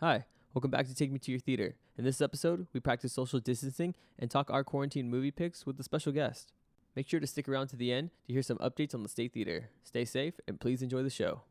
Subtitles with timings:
[0.00, 1.74] Hi, welcome back to Take Me to Your Theater.
[1.96, 5.82] In this episode, we practice social distancing and talk our quarantine movie picks with a
[5.82, 6.52] special guest.
[6.94, 9.32] Make sure to stick around to the end to hear some updates on the State
[9.32, 9.70] Theater.
[9.82, 11.42] Stay safe and please enjoy the show.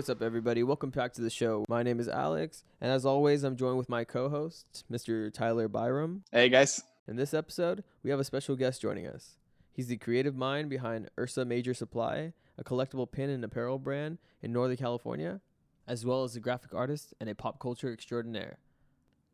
[0.00, 0.62] What's up, everybody?
[0.62, 1.66] Welcome back to the show.
[1.68, 5.30] My name is Alex, and as always, I'm joined with my co host, Mr.
[5.30, 6.24] Tyler Byram.
[6.32, 6.82] Hey guys.
[7.06, 9.36] In this episode, we have a special guest joining us.
[9.70, 14.54] He's the creative mind behind Ursa Major Supply, a collectible pin and apparel brand in
[14.54, 15.42] Northern California,
[15.86, 18.56] as well as a graphic artist and a pop culture extraordinaire.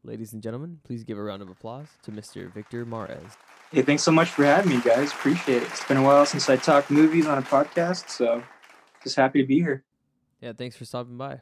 [0.02, 2.52] Ladies and gentlemen, please give a round of applause to Mr.
[2.52, 3.36] Victor Mares.
[3.70, 5.12] Hey, thanks so much for having me, guys.
[5.12, 5.68] Appreciate it.
[5.68, 8.42] It's been a while since I talked movies on a podcast, so
[9.04, 9.84] just happy to be here.
[10.40, 11.40] Yeah, thanks for stopping by.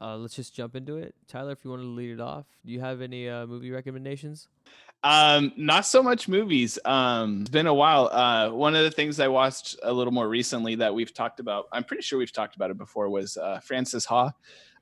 [0.00, 1.14] Uh, let's just jump into it.
[1.28, 4.48] Tyler, if you want to lead it off, do you have any uh, movie recommendations?
[5.02, 6.78] Um, not so much movies.
[6.84, 8.08] Um, it's been a while.
[8.08, 11.66] Uh, one of the things I watched a little more recently that we've talked about,
[11.72, 14.32] I'm pretty sure we've talked about it before, was uh, Frances Ha.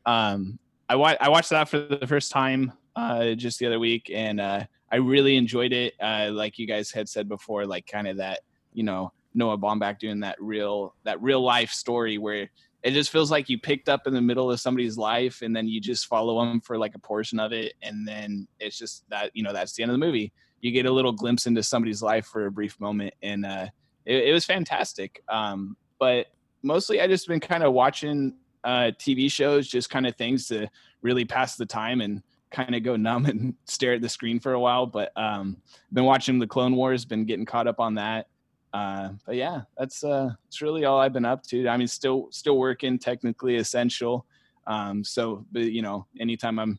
[0.07, 4.11] Um, I, wa- I watched that for the first time uh, just the other week,
[4.13, 5.95] and uh, I really enjoyed it.
[6.01, 8.41] Uh, like you guys had said before, like kind of that,
[8.73, 12.51] you know, Noah Baumbach doing that real that real life story where
[12.83, 15.67] it just feels like you picked up in the middle of somebody's life and then
[15.67, 19.31] you just follow them for like a portion of it and then it's just that
[19.35, 20.33] you know that's the end of the movie.
[20.61, 23.67] You get a little glimpse into somebody's life for a brief moment and uh
[24.07, 25.23] it, it was fantastic.
[25.29, 26.27] Um but
[26.62, 30.69] mostly i just been kind of watching uh tv shows just kind of things to
[31.03, 34.53] really pass the time and kind of go numb and stare at the screen for
[34.53, 35.57] a while but um
[35.92, 38.27] been watching the clone wars been getting caught up on that
[38.72, 41.69] uh, but yeah, that's uh, that's really all I've been up to.
[41.69, 44.27] I mean, still still working, technically essential.
[44.66, 46.78] Um, so, but you know, anytime I'm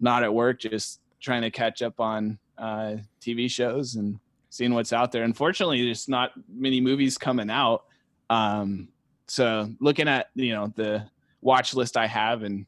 [0.00, 4.18] not at work, just trying to catch up on uh, TV shows and
[4.50, 5.24] seeing what's out there.
[5.24, 7.84] Unfortunately, there's not many movies coming out.
[8.28, 8.88] Um,
[9.26, 11.06] so, looking at you know the
[11.40, 12.66] watch list I have and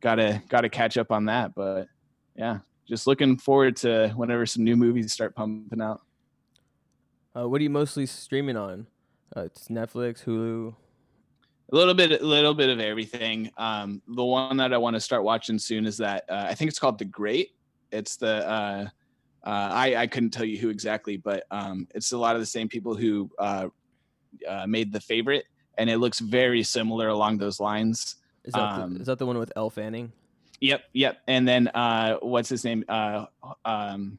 [0.00, 1.54] gotta gotta catch up on that.
[1.54, 1.88] But
[2.36, 6.02] yeah, just looking forward to whenever some new movies start pumping out.
[7.36, 8.86] Uh, what are you mostly streaming on?
[9.36, 10.74] Uh, it's Netflix, Hulu.
[11.72, 13.50] A little bit, a little bit of everything.
[13.56, 16.68] Um, the one that I want to start watching soon is that uh, I think
[16.68, 17.50] it's called The Great.
[17.92, 18.88] It's the uh,
[19.44, 22.46] uh, I I couldn't tell you who exactly, but um, it's a lot of the
[22.46, 23.68] same people who uh,
[24.48, 25.44] uh, made The Favorite,
[25.78, 28.16] and it looks very similar along those lines.
[28.44, 30.12] Is that, Um, the, is that the one with Elle Fanning?
[30.60, 31.18] Yep, yep.
[31.28, 32.84] And then uh, what's his name?
[32.88, 33.26] Uh,
[33.64, 34.18] um,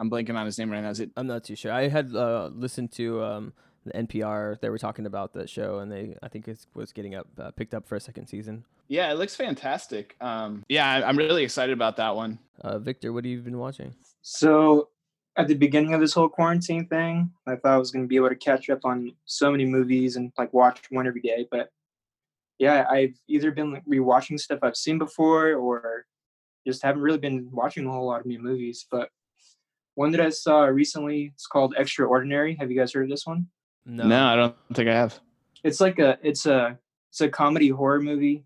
[0.00, 0.90] I'm blanking on his name right now.
[0.90, 1.70] Is it I'm not too sure.
[1.72, 3.52] I had uh, listened to um,
[3.84, 4.58] the NPR.
[4.60, 7.50] They were talking about that show, and they I think it was getting up uh,
[7.50, 8.64] picked up for a second season.
[8.88, 10.16] Yeah, it looks fantastic.
[10.20, 12.38] Um, yeah, I- I'm really excited about that one.
[12.62, 13.94] Uh, Victor, what have you been watching?
[14.22, 14.88] So,
[15.36, 18.16] at the beginning of this whole quarantine thing, I thought I was going to be
[18.16, 21.46] able to catch up on so many movies and like watch one every day.
[21.50, 21.70] But
[22.58, 26.06] yeah, I've either been like rewatching stuff I've seen before or
[26.66, 28.86] just haven't really been watching a whole lot of new movies.
[28.90, 29.08] But
[29.94, 32.56] one that I saw recently, it's called Extraordinary.
[32.60, 33.46] Have you guys heard of this one?
[33.86, 35.18] No, no I don't think I have.
[35.64, 36.78] it's like a it's a
[37.10, 38.44] it's a comedy horror movie.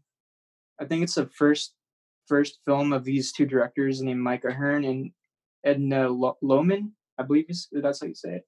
[0.81, 1.75] I think it's the first
[2.27, 5.11] first film of these two directors named Mike Ahern and
[5.65, 8.45] Edna Lo- Lohman, I believe is that's how you say it.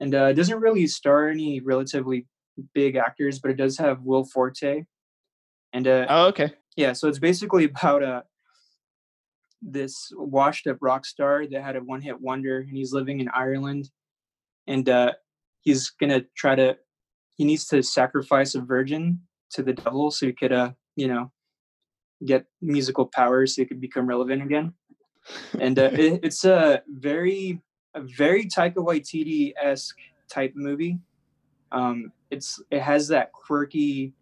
[0.00, 2.26] And uh, it doesn't really star any relatively
[2.74, 4.84] big actors, but it does have Will Forte.
[5.72, 6.52] And uh, Oh, okay.
[6.76, 8.22] yeah, so it's basically about uh
[9.62, 13.28] this washed up rock star that had a one hit wonder and he's living in
[13.28, 13.90] Ireland
[14.66, 15.12] and uh
[15.60, 16.76] he's gonna try to
[17.36, 19.20] he needs to sacrifice a virgin
[19.50, 21.30] to the devil so he could uh you know
[22.24, 24.72] get musical powers so he could become relevant again.
[25.58, 27.60] And uh, it, it's a very
[27.94, 29.98] a very Taika Waititi esque
[30.30, 30.98] type movie.
[31.70, 34.12] Um, it's it has that quirky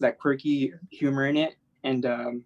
[0.00, 1.54] that quirky humor in it,
[1.84, 2.44] and um,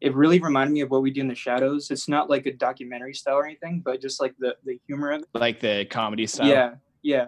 [0.00, 1.90] it really reminded me of what we do in the shadows.
[1.90, 5.22] It's not like a documentary style or anything, but just like the the humor of
[5.22, 5.28] it.
[5.34, 6.46] Like the comedy style.
[6.46, 7.26] Yeah, yeah.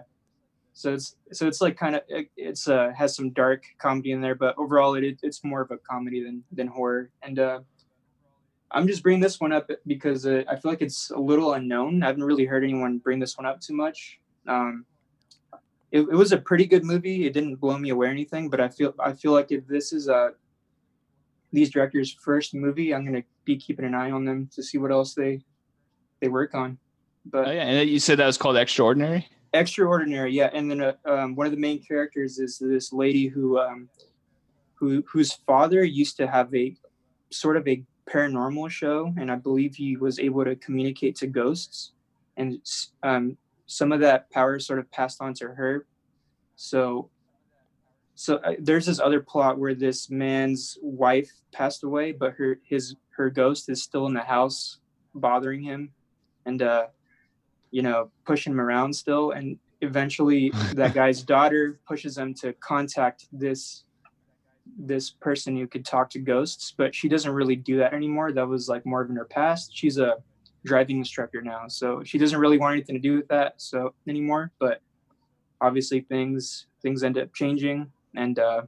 [0.73, 4.21] So it's so it's like kind of it, it's uh has some dark comedy in
[4.21, 7.11] there, but overall it it's more of a comedy than than horror.
[7.23, 7.59] And uh,
[8.71, 12.03] I'm just bringing this one up because uh, I feel like it's a little unknown.
[12.03, 14.19] I haven't really heard anyone bring this one up too much.
[14.47, 14.85] Um,
[15.91, 17.27] it, it was a pretty good movie.
[17.27, 19.91] It didn't blow me away or anything, but I feel I feel like if this
[19.91, 20.29] is uh
[21.51, 24.91] these directors' first movie, I'm gonna be keeping an eye on them to see what
[24.91, 25.41] else they
[26.21, 26.77] they work on.
[27.25, 29.27] But Oh yeah, and you said that was called Extraordinary.
[29.53, 33.59] extraordinary yeah and then uh, um, one of the main characters is this lady who
[33.59, 33.89] um,
[34.75, 36.75] who whose father used to have a
[37.31, 41.93] sort of a paranormal show, and I believe he was able to communicate to ghosts,
[42.37, 42.57] and
[43.03, 43.37] um,
[43.67, 45.85] some of that power sort of passed on to her.
[46.55, 47.09] So,
[48.15, 52.95] so uh, there's this other plot where this man's wife passed away, but her his
[53.11, 54.79] her ghost is still in the house,
[55.15, 55.91] bothering him,
[56.45, 56.87] and uh,
[57.71, 63.27] you know, pushing him around still, and eventually that guy's daughter pushes him to contact
[63.31, 63.83] this
[64.77, 68.31] this person who could talk to ghosts, but she doesn't really do that anymore.
[68.31, 69.71] That was like more of in her past.
[69.75, 70.17] She's a
[70.63, 74.51] driving instructor now, so she doesn't really want anything to do with that so anymore.
[74.59, 74.81] But
[75.59, 78.61] obviously, things things end up changing, and uh,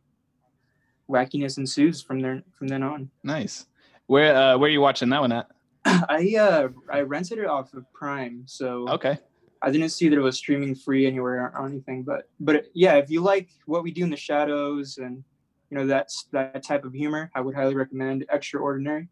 [1.10, 3.10] wackiness ensues from there from then on.
[3.24, 3.66] Nice.
[4.07, 5.48] Where uh, where are you watching that one at?
[5.86, 9.18] I uh I rented it off of Prime, so Okay.
[9.62, 12.04] I didn't see that it was streaming free anywhere or anything.
[12.04, 15.24] But but yeah, if you like what we do in the shadows and
[15.69, 19.07] you know that's that type of humor, I would highly recommend Extraordinary.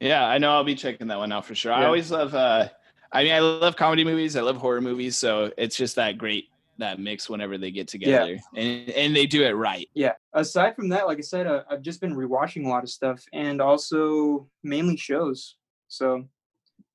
[0.00, 1.72] Yeah, I know I'll be checking that one out for sure.
[1.72, 2.68] I always love uh
[3.12, 6.46] I mean I love comedy movies, I love horror movies, so it's just that great
[6.78, 8.34] that mix whenever they get together.
[8.54, 8.60] yeah.
[8.62, 9.88] And and they do it right.
[9.94, 10.12] Yeah.
[10.32, 13.24] Aside from that, like I said, uh, I've just been rewatching a lot of stuff
[13.32, 15.56] and also mainly shows.
[15.88, 16.24] So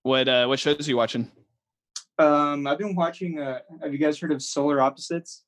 [0.04, 1.32] What uh what shows are you watching?
[2.20, 3.40] um, I've been watching.
[3.40, 5.44] Uh, have you guys heard of Solar Opposites?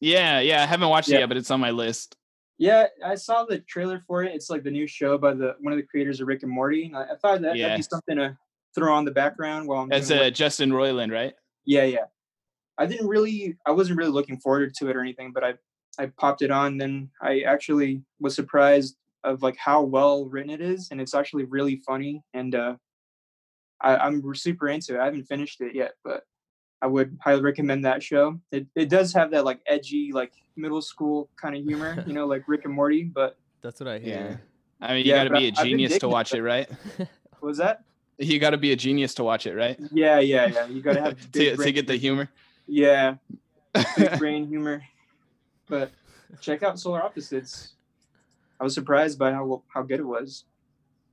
[0.00, 1.16] Yeah, yeah, I haven't watched Yeah.
[1.16, 2.16] it yet, but it's on my list.
[2.58, 4.34] Yeah, I saw the trailer for it.
[4.34, 6.90] It's like the new show by the one of the creators of Rick and Morty.
[6.94, 7.68] I, I thought that, Yeah.
[7.68, 8.38] that'd be something to
[8.74, 9.88] throw on the background while I'm.
[9.90, 10.34] That's uh work.
[10.34, 11.34] Justin Roiland, right?
[11.66, 12.04] Yeah, yeah.
[12.78, 13.56] I didn't really.
[13.66, 15.54] I wasn't really looking forward to it or anything, but I
[15.98, 16.76] I popped it on.
[16.76, 21.44] Then I actually was surprised of like how well written it is, and it's actually
[21.44, 22.22] really funny.
[22.34, 22.76] And uh,
[23.80, 25.00] I, I'm super into it.
[25.00, 26.24] I haven't finished it yet, but
[26.82, 28.38] I would highly recommend that show.
[28.52, 32.26] It it does have that like edgy, like middle school kind of humor, you know,
[32.26, 33.04] like Rick and Morty.
[33.04, 34.40] But That's what I hear.
[34.80, 34.86] Yeah.
[34.86, 36.68] I mean, you Yeah, got to be a I've been genius to watch it, right?
[36.98, 37.08] what
[37.40, 37.82] was that?
[38.18, 39.78] You got to be a genius to watch it, right?
[39.92, 40.66] Yeah, yeah, yeah.
[40.66, 42.30] You gotta have to, to get the humor.
[42.66, 43.16] Yeah,
[43.96, 44.82] big brain humor.
[45.68, 45.90] But
[46.40, 47.74] check out Solar Opposites.
[48.60, 50.44] I was surprised by how how good it was.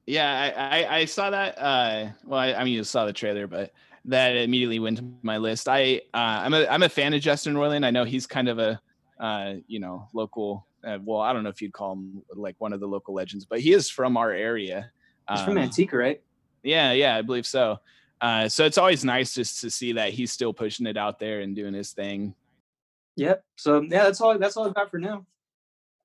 [0.05, 1.57] Yeah, I, I, I saw that.
[1.57, 3.71] Uh, well, I, I mean, you saw the trailer, but
[4.05, 5.69] that immediately went to my list.
[5.69, 7.85] I, uh, I'm a, I'm a fan of Justin Roiland.
[7.85, 8.81] I know he's kind of a,
[9.17, 10.67] uh, you know, local.
[10.85, 13.45] Uh, well, I don't know if you'd call him like one of the local legends,
[13.45, 14.91] but he is from our area.
[15.45, 16.21] From Um, Manteca, right?
[16.63, 17.79] Yeah, yeah, I believe so.
[18.23, 21.41] Uh, so it's always nice just to see that he's still pushing it out there
[21.41, 22.33] and doing his thing.
[23.17, 23.43] Yep.
[23.57, 24.37] So yeah, that's all.
[24.39, 25.25] That's all I've got for now.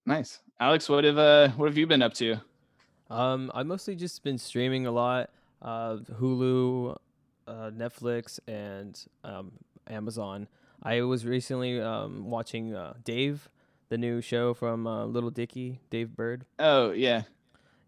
[0.04, 0.88] Nice, Alex.
[0.88, 2.38] What have uh, what have you been up to?
[3.08, 5.30] Um, I mostly just been streaming a lot.
[5.62, 6.96] Uh, Hulu,
[7.46, 9.52] uh, Netflix, and um,
[9.88, 10.48] Amazon.
[10.82, 13.48] I was recently um, watching uh, Dave,
[13.90, 16.46] the new show from uh, Lil Dicky, Dave Burd.
[16.58, 17.22] Oh yeah,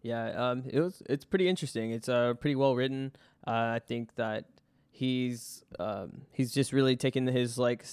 [0.01, 1.91] Yeah, um, it was it's pretty interesting.
[1.91, 3.11] It's uh pretty well written.
[3.45, 4.45] Uh, I think that
[4.93, 7.85] he's um he's just really taken his like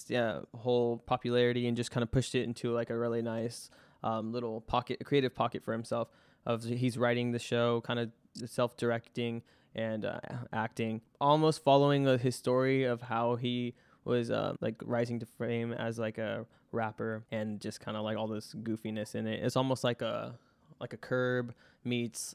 [0.54, 3.70] whole popularity and just kind of pushed it into like a really nice
[4.02, 6.08] um little pocket, creative pocket for himself.
[6.46, 8.10] Of he's writing the show, kind of
[8.46, 9.42] self-directing
[9.74, 10.20] and uh,
[10.52, 13.74] acting, almost following uh, his story of how he
[14.04, 18.16] was uh, like rising to fame as like a rapper and just kind of like
[18.16, 19.44] all this goofiness in it.
[19.44, 20.38] It's almost like a
[20.80, 21.54] like a curb
[21.84, 22.34] meets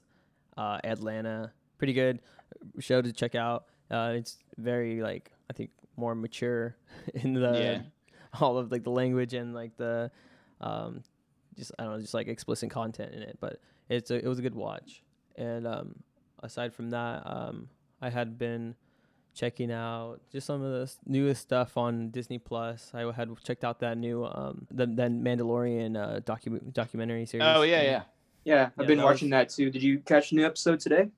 [0.58, 1.52] uh, Atlanta.
[1.84, 2.22] Pretty good
[2.80, 3.66] show to check out.
[3.92, 6.78] Uh, it's very like I think more mature
[7.14, 7.82] in the Yeah.
[8.40, 10.10] all of like the language and like the
[10.62, 11.04] um,
[11.58, 13.38] just I don't know just like explicit content in it.
[13.42, 13.60] But
[13.90, 15.04] it's a, it was a good watch.
[15.36, 15.96] And um,
[16.42, 17.68] aside from that, um,
[18.02, 18.76] I had been
[19.34, 22.92] checking out just some of the newest stuff on Disney Plus.
[22.94, 27.46] I had checked out that new um the then Mandalorian uh docu- documentary series.
[27.46, 28.02] oh yeah, And- yeah.
[28.46, 29.70] Yeah, I've Yeah, been that watching that too.
[29.70, 31.10] Did you catch a new episode today?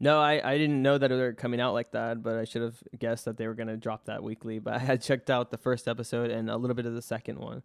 [0.00, 2.62] No, I, I didn't know that they were coming out like that, but I should
[2.62, 4.58] have guessed that they were gonna drop that weekly.
[4.58, 7.38] But I had checked out the first episode and a little bit of the second
[7.38, 7.62] one,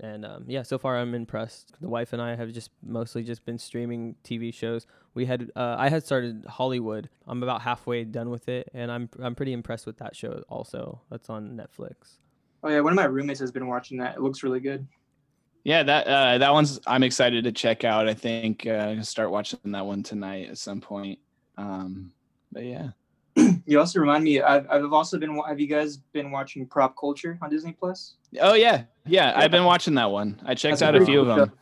[0.00, 1.74] and um, yeah, so far I'm impressed.
[1.80, 4.86] The wife and I have just mostly just been streaming TV shows.
[5.12, 7.10] We had uh, I had started Hollywood.
[7.26, 10.42] I'm about halfway done with it, and I'm I'm pretty impressed with that show.
[10.48, 12.18] Also, that's on Netflix.
[12.62, 14.16] Oh yeah, one of my roommates has been watching that.
[14.16, 14.86] It looks really good.
[15.64, 18.08] Yeah, that uh, that one's I'm excited to check out.
[18.08, 21.18] I think uh, I'm gonna start watching that one tonight at some point.
[21.56, 22.12] Um,
[22.52, 22.88] but yeah,
[23.66, 24.40] You also remind me.
[24.40, 25.36] I've I've also been.
[25.48, 28.14] Have you guys been watching Prop Culture on Disney Plus?
[28.40, 29.32] oh yeah, yeah, Yeah.
[29.36, 30.40] I've been watching that one.
[30.44, 31.48] I checked That's out a pretty few of them.
[31.48, 31.54] show.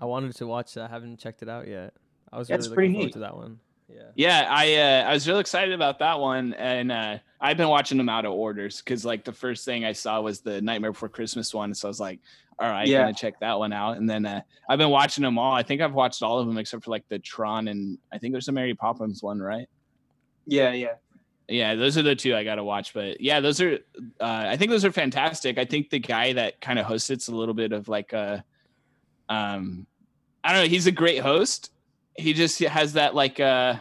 [0.00, 0.90] I wanted to watch that.
[0.90, 1.94] I haven't checked it out yet.
[2.32, 3.12] I was Yeah, it's really pretty looking forward neat.
[3.14, 3.58] to that one.
[3.88, 4.02] Yeah.
[4.14, 4.74] Yeah, I
[5.06, 8.24] uh, I was real excited about that one, and uh, I've been watching them out
[8.24, 11.74] of orders because like the first thing I saw was the Nightmare Before Christmas one,
[11.74, 12.20] so I was like,
[12.62, 13.02] all right, Yeah.
[13.02, 13.96] gonna check that one out.
[13.96, 15.52] And then uh, I've been watching them all.
[15.52, 18.32] I think I've watched all of them except for like the Tron and I think
[18.32, 19.68] there's a Mary Poppins one, right?
[20.46, 20.94] Yeah, yeah.
[21.48, 22.94] Yeah, those are the two I gotta watch.
[22.94, 23.74] But yeah, those are
[24.20, 25.58] uh, I think those are fantastic.
[25.58, 28.44] I think the guy that kind of hosts it's a little bit of like a
[29.28, 29.86] um
[30.44, 31.70] I don't know, he's a great host.
[32.16, 33.74] He just has that like uh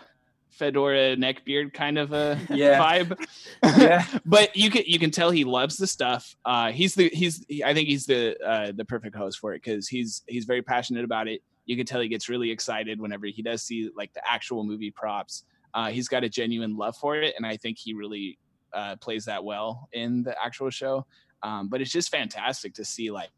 [0.51, 2.79] fedora neckbeard kind of a Yeah.
[2.79, 3.17] vibe.
[3.63, 4.05] Yeah.
[4.25, 6.35] but you can you can tell he loves the stuff.
[6.45, 9.63] Uh he's the he's he- I think he's the uh the perfect host for it
[9.63, 11.41] cuz he's he's very passionate about it.
[11.65, 14.91] You can tell he gets really excited whenever he does see like the actual movie
[14.91, 15.43] props
[15.73, 18.37] uh, he's got a genuine love for it, and I think he really
[18.73, 21.05] uh, plays that well in the actual show.
[21.43, 23.29] Um, but it's just fantastic to see like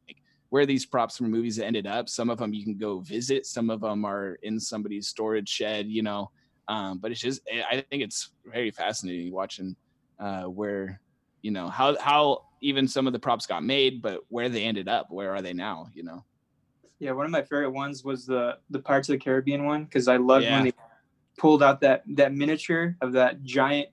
[0.50, 2.10] where these props from movies ended up.
[2.10, 3.46] Some of them you can go visit.
[3.46, 6.32] Some of them are in somebody's storage shed, you know.
[6.68, 9.76] Um, but it's just I think it's very fascinating watching
[10.20, 11.02] uh, where
[11.42, 14.88] you know how how even some of the props got made, but where they ended
[14.88, 15.08] up.
[15.10, 15.88] Where are they now?
[15.94, 16.24] You know.
[17.00, 20.08] Yeah, one of my favorite ones was the the Pirates of the Caribbean one because
[20.08, 20.54] I loved Yeah.
[20.54, 20.72] when they
[21.38, 23.90] pulled out that that miniature of that giant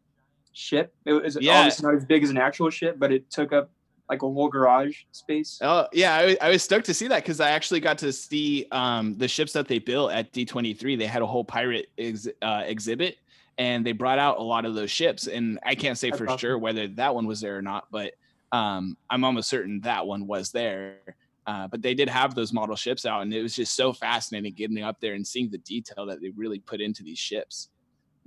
[0.53, 0.95] ship.
[1.05, 1.59] It was Yeah.
[1.59, 3.73] obviously not as big as an actual ship, but it took up
[4.11, 5.59] like a whole garage space.
[5.63, 8.67] Oh yeah, I, I was stoked to see that because I actually got to see
[8.73, 10.99] um, the ships that they built at D23.
[10.99, 13.19] They had a whole pirate ex- uh, exhibit,
[13.57, 15.29] and they brought out a lot of those ships.
[15.29, 16.39] And I can't say That's for awesome.
[16.39, 18.15] sure whether that one was there or not, but
[18.51, 20.99] um, I'm almost certain that one was there.
[21.47, 24.53] Uh, but they did have those model ships out, and it was just so fascinating
[24.53, 27.71] getting up there and seeing the detail that they really put into these ships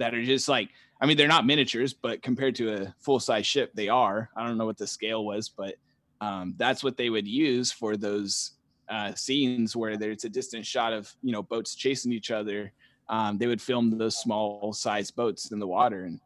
[0.03, 0.69] that are just like
[1.01, 4.29] I mean, they're not miniatures, but compared to a full size ship, they are.
[4.37, 5.75] I don't know what the scale was, but
[6.21, 8.51] um, that's what they would use for those
[8.87, 12.71] uh, scenes where there's a distant shot of you know boats chasing each other.
[13.09, 16.19] Um, they would film those small size boats in the water, and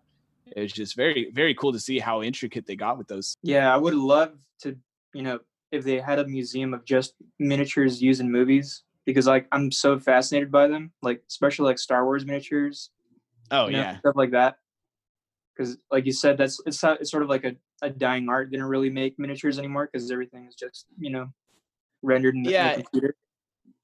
[0.56, 3.36] it was just very very cool to see how intricate they got with those.
[3.42, 4.76] Yeah, I would love to,
[5.14, 5.40] you know,
[5.72, 9.98] if they had a museum of just miniatures used in movies because like I'm so
[9.98, 12.92] fascinated by them, like especially like Star Wars miniatures,
[13.52, 14.56] Oh you know, yeah, stuff like that.
[15.56, 18.50] Because like you said, that's it's it's sort of like a, a dying art.
[18.52, 21.28] They don't really make miniatures anymore because everything is just you know
[22.02, 23.16] rendered in the, in the computer.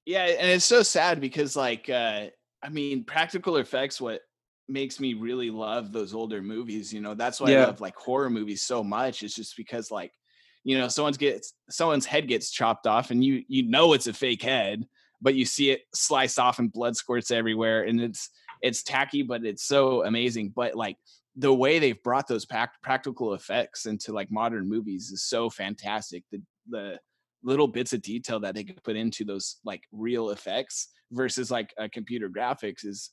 [0.05, 2.27] yeah, and it's so sad because like uh,
[2.61, 4.21] I mean, practical effects what
[4.67, 6.93] makes me really love those older movies.
[6.93, 9.23] You know, that's why I love like horror movies so much.
[9.23, 10.11] It's just because like
[10.63, 14.13] you know someone's gets someone's head gets chopped off and you you know it's a
[14.13, 14.85] fake head
[15.21, 18.29] but you see it sliced off and blood squirts everywhere and it's
[18.63, 20.97] it's tacky but it's so amazing but like
[21.35, 26.23] the way they've brought those pac- practical effects into like modern movies is so fantastic
[26.31, 26.99] the the
[27.43, 31.73] little bits of detail that they could put into those like real effects versus like
[31.77, 33.11] a computer graphics is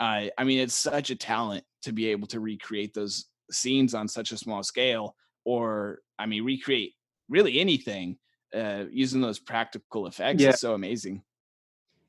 [0.00, 4.08] uh, i mean it's such a talent to be able to recreate those scenes on
[4.08, 5.14] such a small scale
[5.44, 6.94] or i mean recreate
[7.28, 8.18] really anything
[8.54, 10.50] uh, using those practical effects Yeah.
[10.50, 11.22] is so amazing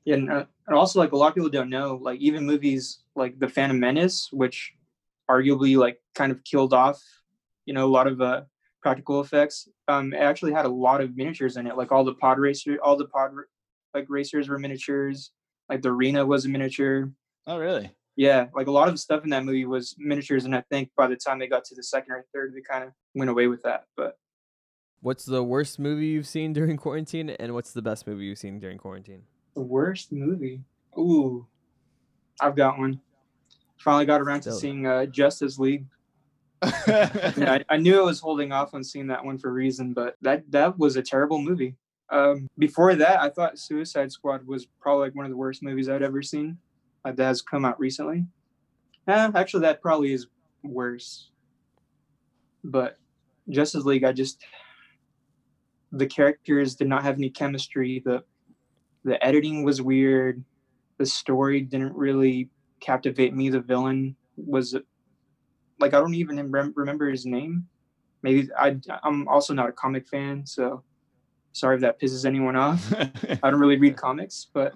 [0.04, 3.00] Yeah, and, uh, and also like a lot of people don't know, like even movies
[3.16, 4.72] like The Phantom Menace, which
[5.30, 7.00] arguably like kind of killed off,
[7.66, 8.42] you know, a lot of uh,
[8.82, 9.68] practical effects.
[9.88, 12.78] Um, it actually had a lot of miniatures in it, like all the pod racer,
[12.82, 13.32] all the pod
[13.94, 15.32] like racers were miniatures.
[15.68, 17.10] Like the arena was a miniature.
[17.46, 20.62] oh really Yeah, like a lot of stuff in that movie was miniatures, and I
[20.70, 23.30] think by the time they got to the second or third, they kind of went
[23.30, 23.84] away with that.
[23.96, 24.16] But
[25.02, 28.58] What's the worst movie you've seen during quarantine, and what's the best movie you've seen
[28.58, 29.22] during quarantine?
[29.54, 30.62] The worst movie,
[30.98, 31.46] ooh,
[32.40, 33.00] I've got one.
[33.78, 35.86] Finally got around to seeing uh, Justice League.
[36.86, 39.94] yeah, I, I knew I was holding off on seeing that one for a reason,
[39.94, 41.74] but that that was a terrible movie.
[42.10, 45.88] Um, before that, I thought Suicide Squad was probably like one of the worst movies
[45.88, 46.58] I'd ever seen.
[47.04, 48.26] Uh, that has come out recently.
[49.08, 50.26] Eh, actually, that probably is
[50.62, 51.30] worse.
[52.62, 52.98] But
[53.48, 54.44] Justice League, I just
[55.92, 58.02] the characters did not have any chemistry.
[58.04, 58.22] the
[59.04, 60.44] The editing was weird.
[60.98, 63.48] The story didn't really captivate me.
[63.48, 64.76] The villain was
[65.78, 67.66] like I don't even remem- remember his name.
[68.22, 70.82] Maybe I I'm also not a comic fan, so
[71.52, 72.92] sorry if that pisses anyone off.
[73.42, 74.74] I don't really read comics, but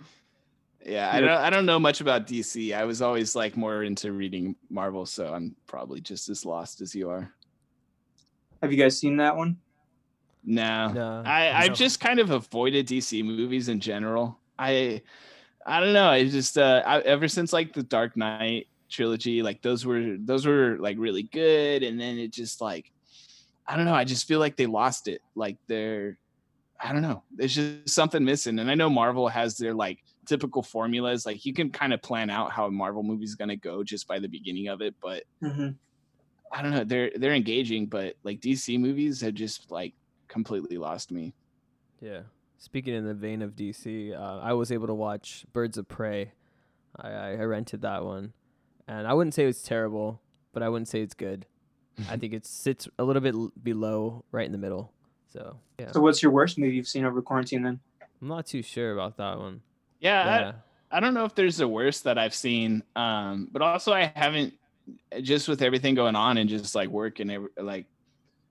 [0.86, 4.12] yeah i don't i don't know much about dc i was always like more into
[4.12, 7.32] reading marvel so i'm probably just as lost as you are
[8.64, 9.58] have you guys seen that one?
[10.44, 11.56] No No, I, no.
[11.56, 14.38] I've just kind of avoided DC movies in general.
[14.58, 15.02] I
[15.66, 16.08] I don't know.
[16.08, 20.46] I just uh I, ever since like the Dark Knight trilogy, like those were those
[20.46, 22.90] were like really good, and then it just like
[23.66, 23.94] I don't know.
[23.94, 25.22] I just feel like they lost it.
[25.34, 26.18] Like they're
[26.80, 27.22] I don't know.
[27.34, 28.58] There's just something missing.
[28.58, 31.24] And I know Marvel has their like typical formulas.
[31.24, 34.06] Like you can kind of plan out how a Marvel movie is gonna go just
[34.06, 35.70] by the beginning of it, but Mm-hmm.
[36.52, 36.84] I don't know.
[36.84, 39.92] They're they're engaging, but like DC movies have just like
[40.28, 41.34] completely lost me.
[42.00, 42.20] Yeah.
[42.58, 46.32] Speaking in the vein of DC, uh, I was able to watch Birds of Prey.
[46.96, 48.32] I, I I rented that one,
[48.86, 50.20] and I wouldn't say it's terrible,
[50.52, 51.46] but I wouldn't say it's good.
[52.10, 54.92] I think it sits a little bit l- below, right in the middle.
[55.32, 57.80] So yeah, So what's your worst movie you've seen over quarantine then?
[58.22, 59.60] I'm not too sure about that one.
[60.00, 60.52] Yeah, Yeah,
[60.90, 64.12] I, I don't know if there's a worst that I've seen, um, but also I
[64.14, 64.54] haven't
[65.22, 67.86] just with everything going on and just like work and every, like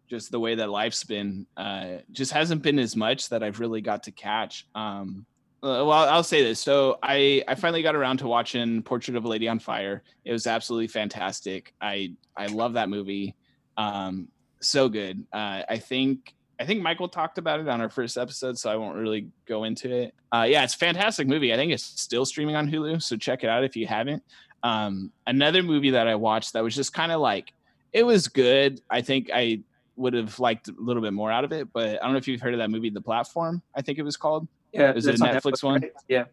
[0.10, 3.82] just the way that life's been, uh, just hasn't been as much that I've really
[3.82, 4.68] got to catch.
[4.76, 5.26] Um,
[5.64, 6.60] uh, well, I'll say this.
[6.60, 10.04] So I I finally got around to watching Portrait of a Lady on Fire.
[10.26, 11.74] It was absolutely fantastic.
[11.80, 13.36] I I love that movie.
[13.78, 14.28] Um,
[14.60, 15.26] so good.
[15.32, 18.76] Uh, I think I think Michael talked about it on our first episode, so I
[18.76, 20.14] won't really go into it.
[20.34, 21.54] Uh, yeah, it's a fantastic movie.
[21.54, 24.24] I think it's still streaming on Hulu, so check it out if you haven't.
[24.64, 27.54] Um, another movie that I watched that was just kind of like
[27.94, 28.82] it was good.
[28.90, 29.62] I think I
[29.96, 32.28] would have liked a little bit more out of it, but I don't know if
[32.28, 33.62] you've heard of that movie, The Platform.
[33.76, 34.48] I think it was called.
[34.72, 35.82] Yeah, Is it that's a on Netflix one?
[35.82, 35.92] right?
[36.08, 36.26] Yeah.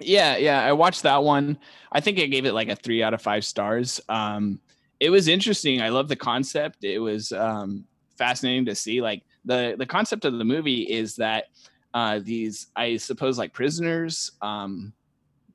[0.00, 1.58] Yeah, yeah, I watched that one.
[1.92, 4.00] I think I gave it like a three out of five stars.
[4.08, 4.60] Um,
[4.98, 5.80] it was interesting.
[5.80, 6.84] I love the concept.
[6.84, 7.84] It was um,
[8.16, 9.00] fascinating to see.
[9.00, 11.46] Like the the concept of the movie is that
[11.94, 14.92] uh, these, I suppose, like prisoners, um,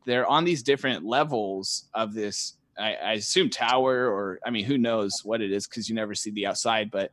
[0.05, 2.53] they're on these different levels of this.
[2.79, 6.29] I assume tower, or I mean, who knows what it is because you never see
[6.29, 6.91] the outside.
[6.91, 7.11] But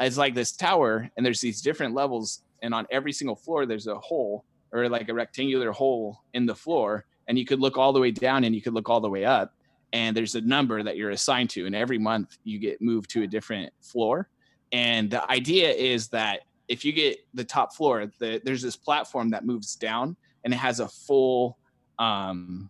[0.00, 3.86] it's like this tower, and there's these different levels, and on every single floor, there's
[3.86, 7.92] a hole or like a rectangular hole in the floor and you could look all
[7.92, 9.54] the way down and you could look all the way up
[9.92, 13.22] and there's a number that you're assigned to and every month you get moved to
[13.22, 14.28] a different floor
[14.72, 19.30] and the idea is that if you get the top floor the, there's this platform
[19.30, 21.56] that moves down and it has a full
[21.98, 22.68] um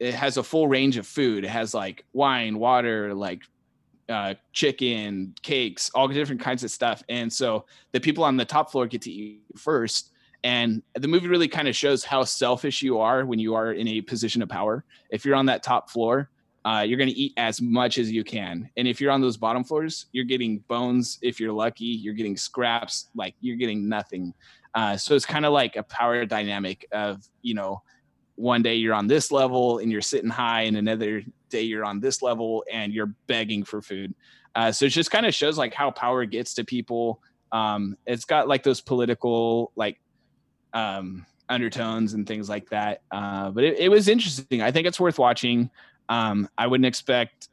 [0.00, 1.44] it has a full range of food.
[1.44, 3.42] It has like wine water like
[4.10, 8.70] uh, chicken cakes all different kinds of stuff and so the people on the top
[8.70, 10.10] floor get to eat first
[10.42, 13.86] and the movie really kind of shows how selfish you are when you are in
[13.88, 14.84] a position of power.
[15.10, 16.30] If you're on that top floor,
[16.64, 18.68] uh, you're going to eat as much as you can.
[18.76, 21.18] And if you're on those bottom floors, you're getting bones.
[21.22, 23.08] If you're lucky, you're getting scraps.
[23.14, 24.34] Like you're getting nothing.
[24.74, 27.82] Uh, so it's kind of like a power dynamic of, you know,
[28.36, 32.00] one day you're on this level and you're sitting high, and another day you're on
[32.00, 34.14] this level and you're begging for food.
[34.54, 37.20] Uh, so it just kind of shows like how power gets to people.
[37.52, 40.00] Um, it's got like those political, like
[40.72, 43.02] um, undertones and things like that.
[43.10, 44.62] Uh, but it, it was interesting.
[44.62, 45.70] I think it's worth watching.
[46.08, 47.48] Um, I wouldn't expect,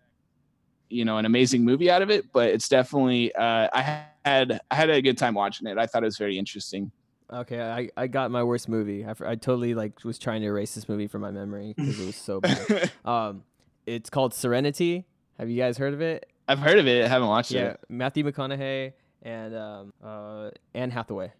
[0.89, 3.33] you know, an amazing movie out of it, but it's definitely.
[3.35, 5.77] Uh, I had I had a good time watching it.
[5.77, 6.91] I thought it was very interesting.
[7.31, 9.05] Okay, I, I got my worst movie.
[9.05, 12.15] I totally like was trying to erase this movie from my memory because it was
[12.15, 12.91] so bad.
[13.05, 13.43] um,
[13.87, 15.05] it's called Serenity.
[15.39, 16.29] Have you guys heard of it?
[16.47, 17.03] I've heard of it.
[17.05, 17.79] I haven't watched Yeah, it.
[17.89, 21.31] Matthew McConaughey and um, uh, Anne Hathaway.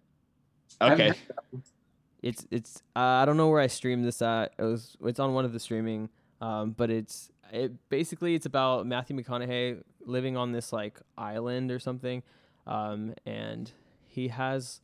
[0.80, 1.08] Okay.
[1.08, 1.62] heard that one.
[2.20, 4.52] It's it's uh, I don't know where I streamed this at.
[4.58, 6.08] It was it's on one of the streaming,
[6.40, 11.78] um, but it's it basically it's about Matthew McConaughey living on this like island or
[11.78, 12.22] something,
[12.66, 13.70] um, and
[14.06, 14.80] he has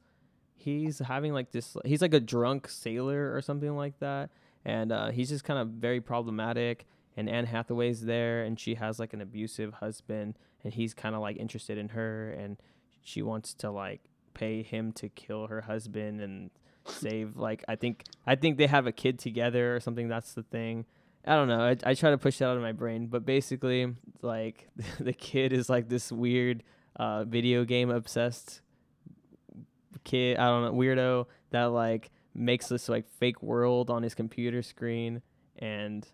[0.57, 4.31] he's having like this he's like a drunk sailor or something like that,
[4.65, 6.87] and uh, he's just kind of very problematic.
[7.17, 11.21] And Anne Hathaway's there, and she has like an abusive husband, and he's kind of
[11.21, 12.57] like interested in her, and
[13.03, 14.01] she wants to like
[14.33, 16.51] pay him to kill her husband and
[16.87, 20.09] save like I think I think they have a kid together or something.
[20.09, 20.87] That's the thing.
[21.27, 21.61] I don't know.
[21.61, 24.69] I, I try to push that out of my brain, but basically, like
[25.01, 26.63] the kid is like this weird
[26.97, 28.61] uh, video game obsessed
[30.05, 30.37] kid.
[30.37, 35.23] I don't know weirdo that like makes this like fake world on his computer screen,
[35.59, 36.07] and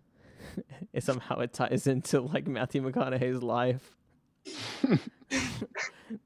[1.01, 3.93] somehow it ties into like Matthew McConaughey's life.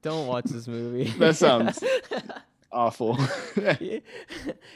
[0.01, 1.05] don't watch this movie.
[1.19, 1.83] That sounds-
[2.71, 3.17] Awful.
[3.55, 4.03] it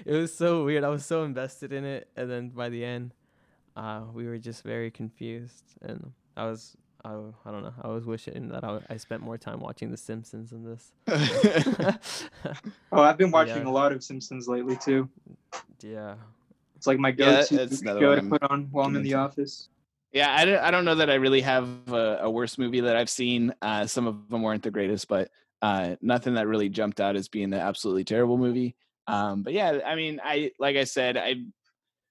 [0.06, 0.84] was so weird.
[0.86, 3.14] I was so invested in it, and then by the end,
[3.76, 7.74] uh, we were just very confused, and I was, I, I don't know.
[7.82, 10.92] I was wishing that I, I spent more time watching The Simpsons in this.
[12.92, 13.70] Oh, I've been watching Yeah.
[13.70, 15.10] a lot of Simpsons lately too.
[15.82, 16.16] yeah,
[16.80, 19.68] It's like my go-to another show to put on while I'm in the office.
[20.14, 22.96] Yeah, I don't, I don't know that I really have a, a worse movie that
[22.96, 23.54] I've seen.
[23.62, 25.30] Uh, some of them weren't the greatest, but
[25.62, 28.78] uh, nothing that really jumped out as being an absolutely terrible movie.
[29.08, 31.52] Um, but yeah, I mean, I like I said, I'm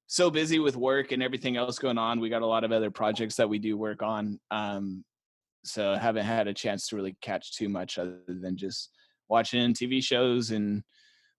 [0.07, 2.20] so busy with work and everything else going on.
[2.20, 5.02] We got a lot of other projects that we do work on, um,
[5.64, 8.90] so I haven't had a chance to really catch too much other than just
[9.31, 10.83] watching TV shows and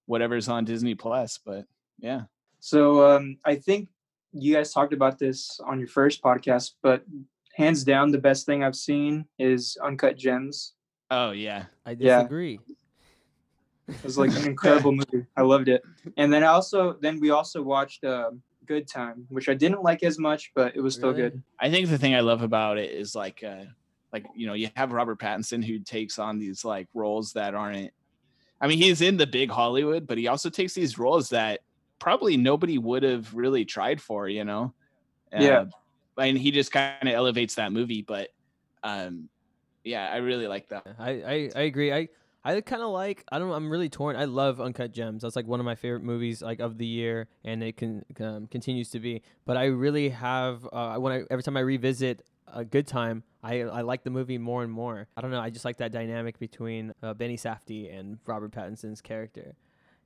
[0.07, 1.39] whatever's on Disney Plus.
[1.45, 1.65] But
[1.99, 2.23] yeah,
[2.59, 3.89] So um, I think
[4.33, 7.03] you guys talked about this on your first podcast, but
[7.55, 10.73] hands down, the best thing I've seen is Uncut Gems.
[11.11, 12.17] oh yeah, I Yeah.
[12.19, 12.59] disagree.
[13.87, 15.25] It was like an incredible movie.
[15.35, 15.81] I loved it.
[16.17, 18.31] And then I also then we also watched uh,
[18.65, 21.41] Good Time, which I didn't like as much, but it was still good.
[21.59, 23.65] I think the thing I love about it is like, uh,
[24.13, 27.91] like you know, you have Robert Pattinson who takes on these like roles that aren't.
[28.61, 31.61] I mean, he's in the big Hollywood, but he also takes these roles that
[31.99, 34.27] probably nobody would have really tried for.
[34.27, 34.73] You know.
[35.31, 35.65] Yeah.
[36.17, 38.29] Uh, and he just kind of elevates that movie, but
[38.83, 39.29] um,
[39.83, 40.85] yeah, I really like that.
[40.99, 41.93] I, I, I agree.
[41.93, 42.09] I
[42.43, 43.25] I kind of like.
[43.31, 43.49] I don't.
[43.49, 44.15] know, I'm really torn.
[44.15, 45.23] I love Uncut Gems.
[45.23, 48.47] That's like one of my favorite movies like of the year, and it can um,
[48.47, 49.21] continues to be.
[49.45, 53.61] But I really have uh, when I every time I revisit a good time, I
[53.61, 55.07] I like the movie more and more.
[55.17, 55.39] I don't know.
[55.41, 59.55] I just like that dynamic between uh, Benny Safdie and Robert Pattinson's character.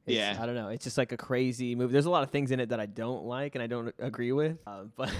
[0.05, 0.37] It's, Yeah.
[0.39, 0.69] I don't know.
[0.69, 1.93] It's just like a crazy movie.
[1.93, 4.31] There's a lot of things in it that I don't like and I don't agree
[4.31, 4.57] with.
[4.67, 5.11] Uh, but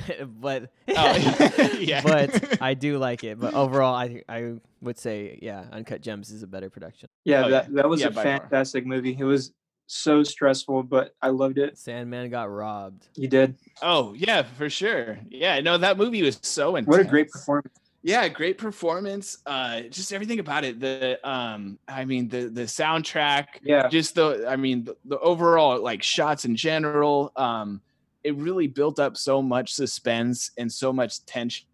[0.41, 2.01] but Oh, yeah.
[2.03, 3.39] but I do like it.
[3.39, 7.07] But overall, I I would say yeah, Uncut Gems is a better production.
[7.23, 7.75] Yeah, Oh, that yeah.
[7.81, 8.39] that was Yeah, a by far.
[8.39, 9.15] fantastic movie.
[9.17, 9.53] It was
[9.87, 11.77] so stressful, but I loved it.
[11.77, 13.07] Sandman got robbed.
[13.15, 13.55] You did.
[13.81, 15.19] Oh yeah, for sure.
[15.29, 16.91] Yeah, no, that movie was so intense.
[16.91, 17.73] What a great performance.
[18.03, 19.37] Yeah, great performance.
[19.45, 20.79] Uh, just everything about it.
[20.81, 23.45] The um, I mean, the the soundtrack.
[23.63, 23.87] Yeah.
[23.87, 27.31] Just the, I mean, the, the overall like shots in general.
[27.37, 27.81] Um,
[28.23, 31.65] it really built up so much suspense and so much tension.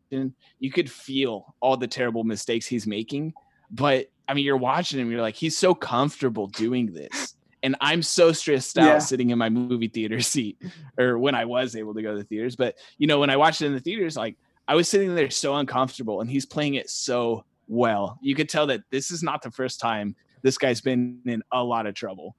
[0.59, 3.33] You could feel all the terrible mistakes he's making,
[3.71, 5.11] but I mean, you're watching him.
[5.11, 7.35] You're like, he's so comfortable doing this.
[7.61, 8.99] And I'm so stressed out Yeah.
[8.99, 10.61] sitting in my movie theater seat,
[10.97, 12.55] or when I was able to go to the theaters.
[12.55, 14.37] But you know, when I watched it in the theaters, like
[14.69, 18.19] I was sitting there so uncomfortable, and he's playing it so well.
[18.21, 21.63] You could tell that this is not the first time this guy's been in a
[21.63, 22.35] lot of trouble.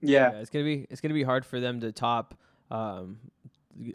[0.00, 0.30] Yeah.
[0.36, 2.34] it's gonna be it's gonna be hard for them to top
[2.70, 3.18] um,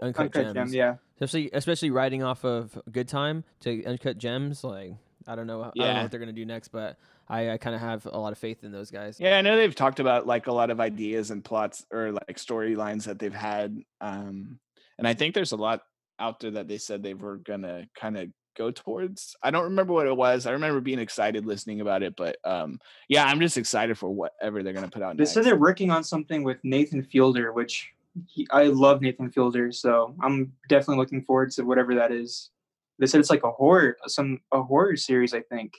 [0.02, 0.96] Uncut, Uncut Gems, Gem, yeah.
[1.16, 4.64] especially especially riding off of Good Time to Uncut Gems.
[4.66, 4.94] Like
[5.26, 6.02] I don't know, I don't know Yeah.
[6.04, 6.98] what they're gonna do next, but
[7.30, 9.18] I, I kind of have a lot of faith in those guys.
[9.20, 12.38] Yeah, I know they've talked about like a lot of ideas and plots or like
[12.38, 13.78] storylines that they've had.
[14.02, 14.60] Um,
[14.98, 15.84] and I think there's a lot
[16.20, 19.36] out there that they said they were gonna kind of go towards.
[19.44, 20.46] I don't remember what it was.
[20.48, 24.64] I remember being excited listening about it, but um, yeah, I'm just excited for whatever
[24.64, 25.34] they're gonna put out They next.
[25.34, 27.92] said they're working on something with Nathan Fielder, which
[28.28, 32.50] he, I love Nathan Fielder, so I'm definitely looking forward to whatever that is.
[32.98, 35.74] They said it's like a horror, some a horror series, I think.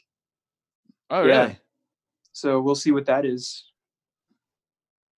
[1.10, 1.40] oh, yeah.
[1.42, 1.58] really?
[2.32, 3.64] So we'll see what that is.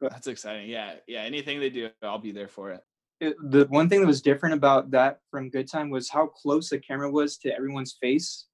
[0.00, 0.70] That's exciting.
[0.70, 1.20] Yeah, yeah.
[1.20, 2.80] Anything they do, I'll be there for it.
[3.20, 6.70] It, the one thing that was different about that from Good Time was how close
[6.70, 8.46] the camera was to everyone's face.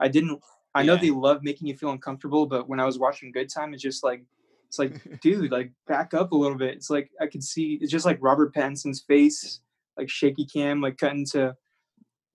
[0.00, 0.40] I didn't.
[0.74, 3.72] I know they love making you feel uncomfortable, but when I was watching Good Time,
[3.72, 4.24] it's just like
[4.68, 6.74] it's like, dude, like back up a little bit.
[6.74, 7.78] It's like I could see.
[7.80, 9.60] It's just like Robert Pattinson's face,
[9.96, 11.54] like shaky cam, like cutting to,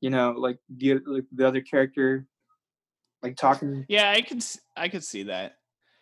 [0.01, 2.25] you know, like the like the other character,
[3.21, 3.85] like talking.
[3.87, 4.43] Yeah, I could
[4.75, 5.57] I could see that.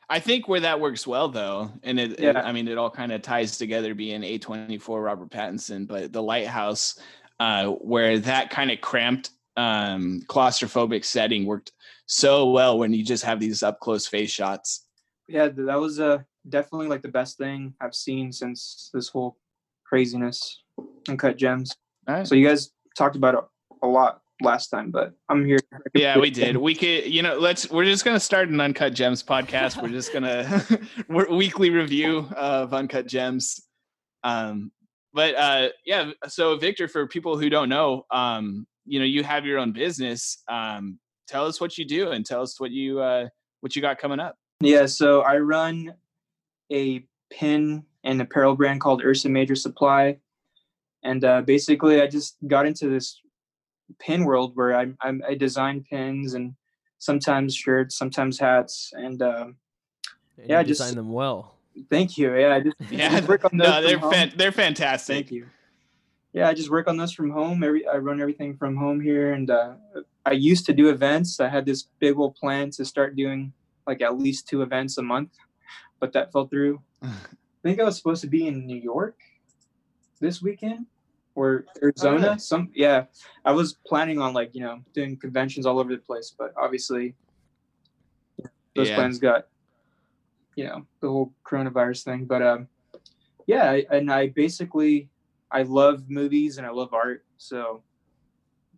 [0.10, 2.41] I think where that works well though, and it, it- Yeah.
[2.43, 7.00] I mean it all kind of ties together being A24 Robert Pattinson, but the lighthouse
[7.39, 11.72] uh where that kind of cramped um claustrophobic setting worked
[12.06, 14.86] so well when you just have these up close face shots.
[15.28, 19.38] Yeah, that was uh, definitely like the best thing I've seen since this whole
[19.86, 20.63] craziness
[21.08, 21.76] Uncut Gems.
[22.08, 22.26] Right.
[22.28, 23.41] So you guys talked about it
[23.84, 25.60] a lot last time, but I'm here.
[25.93, 26.58] Yeah, we did.
[26.58, 27.69] We could, you know, let's.
[27.69, 29.82] We're just gonna start an Uncut Gems podcast.
[29.82, 30.65] We're just gonna
[31.10, 33.62] we're weekly review of Uncut Gems.
[34.23, 34.71] Um,
[35.13, 36.12] but uh, yeah.
[36.28, 40.41] So Victor, for people who don't know, um, you know, you have your own business.
[40.47, 43.28] Um, tell us what you do and tell us what you uh
[43.62, 44.36] what you got coming up.
[44.62, 45.93] Yeah, so I run
[46.71, 50.17] a pin and apparel brand called Ursa Major Supply,
[51.04, 53.21] and uh, basically I just got into this
[53.99, 56.54] pin world where I I'm, I design pins and
[56.99, 59.56] sometimes shirts, sometimes hats, and um,
[60.38, 61.56] And Yeah, you just- design them well.
[61.89, 62.36] thank you.
[62.36, 64.12] Yeah, I just, Yeah, just work on those no, from they're home.
[64.12, 65.15] fan- they're fantastic.
[65.15, 65.47] Thank you.
[66.34, 67.63] Yeah, I just work on this from home.
[67.63, 69.73] Every I run everything from home here, and uh,
[70.25, 71.39] I used to do events.
[71.39, 73.52] I had this big old plan to start doing
[73.88, 75.32] like at least two events a month,
[75.99, 76.82] but that fell through.
[77.02, 77.10] I
[77.63, 79.17] think I was supposed to be in New York
[80.21, 80.86] this weekend
[81.36, 82.28] or Arizona.
[82.28, 82.39] really?
[82.39, 83.06] Some yeah,
[83.46, 87.15] I was planning on like you know doing conventions all over the place, but obviously
[88.76, 88.96] those Yeah.
[88.96, 89.48] plans got
[90.56, 92.26] you know the whole coronavirus thing.
[92.26, 92.68] But um,
[93.48, 95.10] yeah, I, and I basically
[95.52, 97.84] I love movies and I love art, so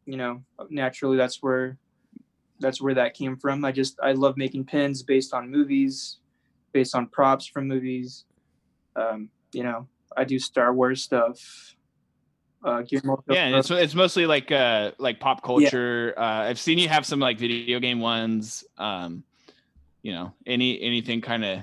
[0.05, 1.77] you know naturally that's where
[2.59, 3.65] that's where that came from.
[3.65, 6.19] I just I love making pins based on movies,
[6.73, 8.25] based on props from movies.
[8.95, 11.75] Um, you know, I do Star Wars stuff.
[12.63, 12.83] Uh,
[13.29, 16.13] Yeah, and it's it's mostly like uh like pop culture.
[16.17, 18.63] Uh, I've seen you have some like video game ones.
[18.77, 19.23] Um,
[20.03, 21.59] you know, any anything kind of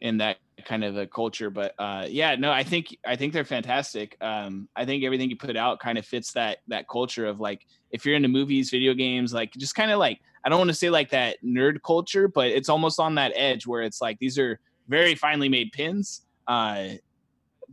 [0.00, 1.50] in that kind of a culture.
[1.50, 4.16] But uh, yeah, no, I think I think they're fantastic.
[4.20, 7.66] Um, I think everything you put out kind of fits that that culture of like
[7.90, 10.74] if you're into movies, video games, like just kind of like I don't want to
[10.74, 14.38] say like that nerd culture, but it's almost on that edge where it's like these
[14.38, 16.22] are very finely made pins.
[16.46, 16.88] Uh,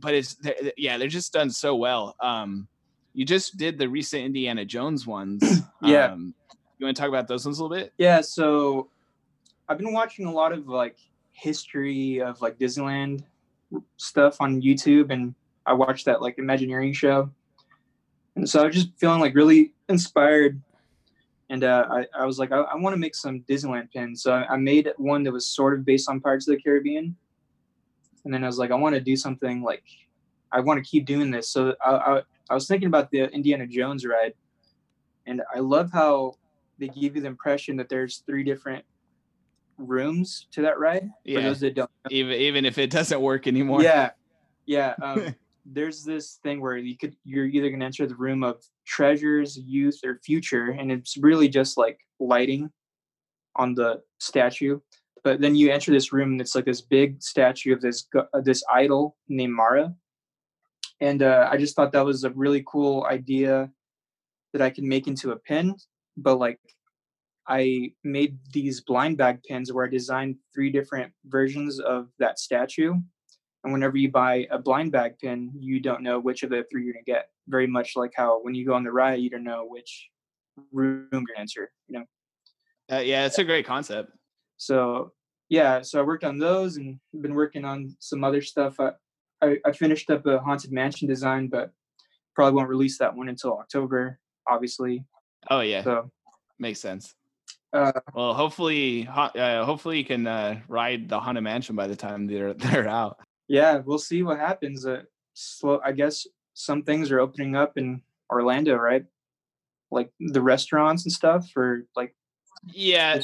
[0.02, 0.36] but it's
[0.76, 2.14] yeah, they're just done so well.
[2.20, 2.68] Um,
[3.14, 5.42] you just did the recent Indiana Jones ones.
[5.84, 6.12] Yeah.
[6.12, 6.32] Um,
[6.78, 7.92] you want to talk about those ones a little bit?
[7.98, 8.88] Yeah, so
[9.68, 10.96] I've been watching a lot of like
[11.32, 13.24] history of like Disneyland
[13.96, 15.34] stuff on YouTube, and
[15.66, 17.30] I watched that like Imagineering show,
[18.36, 20.62] and so I was just feeling like really inspired.
[21.50, 24.22] And uh, I, I was like, I, I want to make some Disneyland pins.
[24.22, 27.16] So I, I made one that was sort of based on Pirates of the Caribbean.
[28.24, 29.84] And then I was like, I want to do something like,
[30.52, 31.48] I want to keep doing this.
[31.48, 34.34] So I, I, I was thinking about the Indiana Jones ride.
[35.26, 36.34] And I love how
[36.78, 38.84] they give you the impression that there's three different
[39.78, 41.10] rooms to that ride.
[41.24, 41.40] Yeah.
[41.40, 42.08] Those that don't know.
[42.10, 43.82] Even even if it doesn't work anymore.
[43.82, 44.10] Yeah.
[44.66, 44.94] Yeah.
[45.02, 49.56] Um, there's this thing where you could you're either gonna enter the room of treasures,
[49.56, 52.70] youth, or future, and it's really just like lighting
[53.54, 54.80] on the statue.
[55.24, 58.06] But then you enter this room and it's like this big statue of this
[58.42, 59.94] this idol named Mara.
[61.00, 63.70] And uh, I just thought that was a really cool idea
[64.52, 65.76] that I can make into a pin.
[66.16, 66.58] But like
[67.48, 72.94] I made these blind bag pins where I designed three different versions of that statue.
[73.64, 76.84] And whenever you buy a blind bag pin, you don't know which of the three
[76.84, 77.28] you're gonna get.
[77.48, 80.08] Very much like how when you go on the ride, you don't know which
[80.72, 81.70] room you're gonna enter.
[81.88, 82.96] You know.
[82.96, 84.10] Uh, yeah, it's a great concept.
[84.62, 85.10] So
[85.48, 88.78] yeah, so I worked on those and been working on some other stuff.
[88.78, 88.92] I,
[89.42, 91.72] I, I finished up a haunted mansion design, but
[92.36, 95.04] probably won't release that one until October, obviously.
[95.50, 96.12] Oh yeah, So
[96.60, 97.12] makes sense.
[97.72, 101.96] uh, Well, hopefully, ho- uh, hopefully you can uh, ride the Haunted Mansion by the
[101.96, 103.18] time they're they're out.
[103.48, 104.86] yeah, we'll see what happens.
[104.86, 105.02] Uh,
[105.34, 109.04] slow, I guess some things are opening up in Orlando, right?
[109.90, 112.14] Like the restaurants and stuff, or like
[112.64, 113.20] Yeah,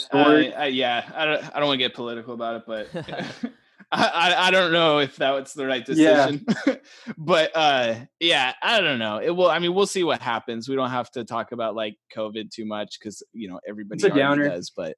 [0.66, 1.10] yeah.
[1.14, 3.52] I don't I don't want to get political about it, but
[3.92, 6.44] I, I don't know if that was the right decision.
[6.66, 6.74] Yeah.
[7.18, 9.18] but uh, yeah, I don't know.
[9.18, 9.48] It will.
[9.48, 10.68] I mean, we'll see what happens.
[10.68, 14.10] We don't have to talk about like COVID too much because you know everybody a
[14.10, 14.48] already downer.
[14.50, 14.70] does.
[14.76, 14.96] But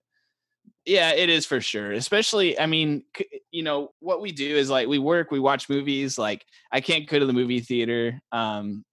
[0.84, 1.92] yeah, it is for sure.
[1.92, 3.04] Especially, I mean,
[3.52, 6.18] you know, what we do is like we work, we watch movies.
[6.18, 8.84] Like I can't go to the movie theater, um,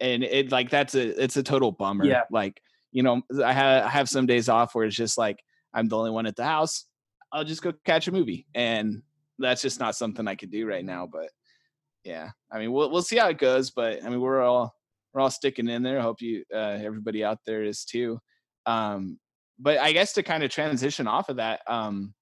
[0.00, 2.06] and it like that's a it's a total bummer.
[2.06, 2.22] Yeah.
[2.30, 2.62] Like
[2.92, 5.42] you know, I have I have some days off where it's just like
[5.74, 6.84] I'm the only one at the house.
[7.32, 9.02] I'll just go catch a movie, and
[9.38, 11.08] that's just not something I could do right now.
[11.10, 11.28] But
[12.04, 13.70] yeah, I mean, we'll we'll see how it goes.
[13.70, 14.74] But I mean, we're all
[15.12, 15.98] we're all sticking in there.
[15.98, 18.20] I Hope you uh, everybody out there is too.
[18.66, 19.18] Um,
[19.58, 22.14] but I guess to kind of transition off of that, um,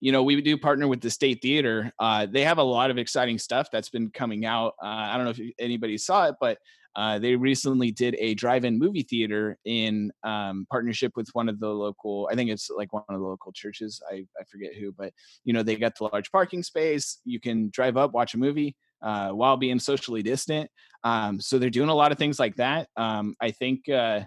[0.00, 1.92] you know, we do partner with the State Theater.
[1.98, 4.74] Uh, they have a lot of exciting stuff that's been coming out.
[4.82, 6.58] Uh, I don't know if anybody saw it, but
[6.98, 11.68] uh, they recently did a drive-in movie theater in um, partnership with one of the
[11.68, 12.28] local.
[12.32, 14.02] I think it's like one of the local churches.
[14.10, 15.12] I I forget who, but
[15.44, 17.20] you know, they got the large parking space.
[17.24, 20.68] You can drive up, watch a movie uh, while being socially distant.
[21.04, 22.88] Um, so they're doing a lot of things like that.
[22.96, 23.88] Um, I think.
[23.88, 24.22] Uh,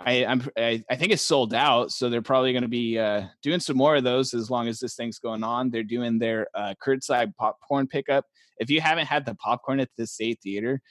[0.00, 3.22] I, I'm I, I think it's sold out, so they're probably going to be uh,
[3.42, 5.70] doing some more of those as long as this thing's going on.
[5.70, 8.26] They're doing their uh, curbside popcorn pickup.
[8.58, 10.82] If you haven't had the popcorn at the State Theater,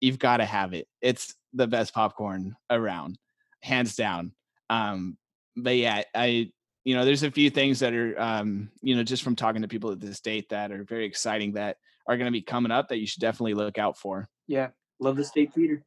[0.00, 0.88] you've got to have it.
[1.00, 3.18] It's the best popcorn around,
[3.62, 4.32] hands down.
[4.70, 5.16] Um,
[5.56, 6.50] but yeah, I
[6.84, 9.68] you know there's a few things that are um, you know just from talking to
[9.68, 12.88] people at the state that are very exciting that are going to be coming up
[12.88, 14.28] that you should definitely look out for.
[14.46, 14.68] yeah,
[15.00, 15.82] love the state theater.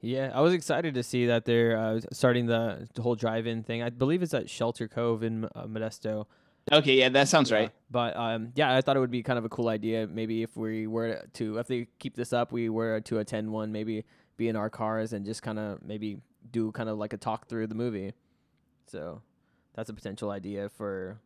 [0.00, 3.82] Yeah, I was excited to see that they're uh, starting the, the whole drive-in thing.
[3.82, 6.26] I believe it's at Shelter Cove in uh, Modesto.
[6.72, 7.70] Okay, yeah, that sounds Yeah, right.
[7.90, 10.06] But um, yeah, I thought it would be kind of a cool idea.
[10.06, 13.72] Maybe if we were to, if they keep this up, we were to attend one.
[13.72, 14.04] Maybe
[14.36, 16.18] be in our cars and just kind of maybe
[16.50, 18.12] do kind of like a talk through the movie.
[18.86, 19.22] So
[19.74, 21.18] that's a potential idea for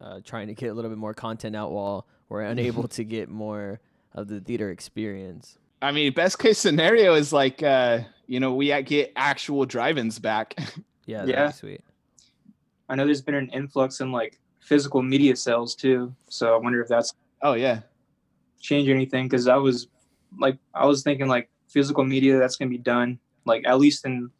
[0.00, 3.28] uh, trying to get a little bit more content out while we're unable to get
[3.28, 3.80] more
[4.14, 5.56] of the theater experience.
[5.82, 10.18] I mean, best case scenario is like uh, you know we a- get actual drive-ins
[10.18, 10.54] back.
[11.06, 11.46] Yeah, that'd Yeah.
[11.48, 11.80] be sweet.
[12.88, 16.14] I know there's been an influx in like physical media sales too.
[16.28, 17.80] So I wonder if that's oh yeah,
[18.60, 19.88] change anything because I was
[20.38, 24.30] like I was thinking like physical media that's gonna be done like at least in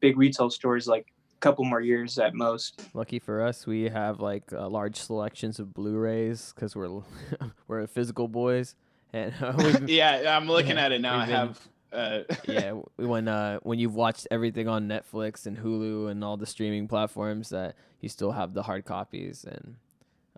[0.00, 2.82] big retail stores like a couple more years at most.
[2.94, 7.02] Lucky for us, we have like uh, large selections of Blu-rays because we're
[7.68, 8.74] we're physical boys,
[9.12, 9.52] and uh,
[9.86, 10.36] yeah.
[10.36, 11.14] I'm looking Yeah, at it now.
[11.16, 11.68] I we've been- have.
[11.92, 16.46] Uh, yeah, when uh when you've watched everything on Netflix and Hulu and all the
[16.46, 19.76] streaming platforms, that you still have the hard copies, and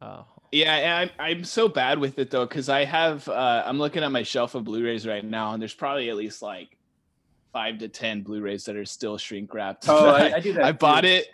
[0.03, 3.79] Oh, Yeah, and I'm I'm so bad with it though because I have uh, I'm
[3.79, 6.77] looking at my shelf of Blu-rays right now, and there's probably at least like
[7.53, 9.89] five to ten Blu-rays that are still shrink wrapped.
[9.89, 10.65] Oh, I, I do that.
[10.65, 11.29] I bought it.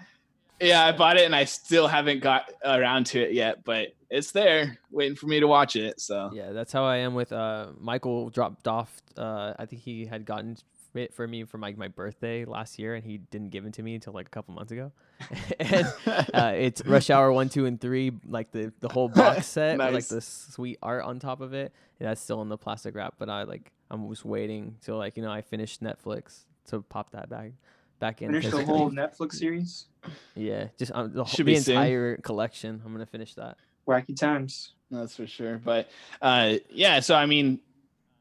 [0.61, 4.33] Yeah, I bought it, and I still haven't got around to it yet, but it's
[4.33, 6.01] there, waiting for me to watch it.
[6.01, 9.01] So yeah, that's how I am with uh Michael dropped off.
[9.16, 10.57] Uh, I think he had gotten
[10.94, 13.83] it for me for like my birthday last year, and he didn't give it to
[13.83, 14.92] me until like a couple months ago.
[15.61, 15.87] and
[16.35, 19.94] uh, it's Rush Hour one, two, and three, like the the whole box set with
[19.94, 21.73] like the sweet art on top of it.
[21.99, 25.16] And that's still in the plastic wrap, but I like I'm just waiting till like
[25.16, 27.53] you know I finish Netflix to pop that back
[28.01, 28.33] back in.
[28.33, 29.87] Finish the whole Netflix series.
[30.35, 31.77] yeah, just um, the, Should the be soon.
[31.77, 32.83] entire collection.
[32.85, 33.57] I'm gonna finish that.
[33.87, 34.73] Wacky times.
[34.91, 35.61] that's for sure.
[35.65, 35.89] But
[36.21, 37.61] uh, yeah, so I mean,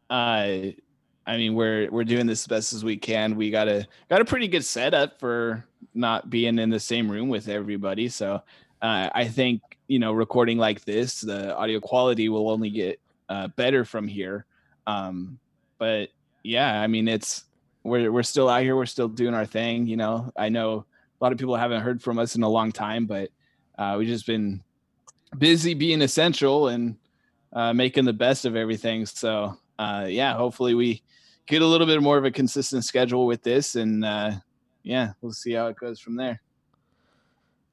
[0.10, 0.74] uh,
[1.26, 3.36] I mean, we're we're doing this as best as we can.
[3.36, 7.30] We got a got a pretty good setup for not being in the same room
[7.30, 8.10] with everybody.
[8.10, 8.42] So
[8.82, 13.48] uh, I think you know, recording like this, the audio quality will only get uh,
[13.50, 14.46] better from here.
[14.88, 15.40] Um,
[15.80, 16.10] but
[16.44, 17.46] yeah, I mean, it's
[17.90, 18.76] we're we're still out here.
[18.76, 19.88] We're still doing our thing.
[19.88, 20.86] You know, I know
[21.20, 23.30] a lot of people haven't heard from us in a long time, but
[23.78, 24.64] uh, we've just been
[25.38, 26.96] busy being essential and
[27.54, 29.06] uh, making the best of everything.
[29.06, 31.02] So uh, yeah, hopefully we
[31.46, 34.32] get a little bit more of a consistent schedule with this, and uh,
[34.84, 36.42] yeah, we'll see how it goes from there.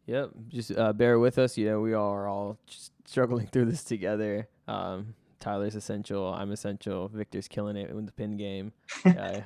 [0.07, 1.59] Yep, just uh, bear with us.
[1.59, 4.49] You know, we are all just struggling through this together.
[4.69, 6.33] Um, Tyler's essential.
[6.33, 7.09] I'm essential.
[7.09, 8.73] Victor's killing it with the pin game.
[9.07, 9.41] Uh,